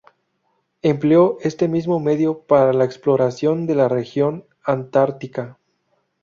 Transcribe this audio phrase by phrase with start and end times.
[0.81, 5.59] Empleó este mismo medio para la exploración de la región antártica.